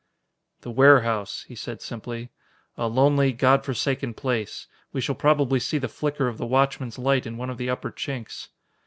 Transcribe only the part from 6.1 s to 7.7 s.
of the watchman's light in one of the